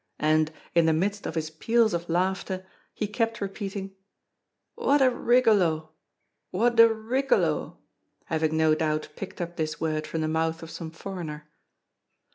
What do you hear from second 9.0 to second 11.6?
picked up this word from the mouth of some foreigner.